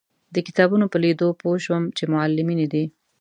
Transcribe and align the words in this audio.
د 0.35 0.37
کتابونو 0.47 0.85
په 0.91 0.97
لیدو 1.03 1.27
پوی 1.41 1.59
شوم 1.65 1.83
چې 1.97 2.03
معلمینې 2.13 2.67
دي. 2.73 2.85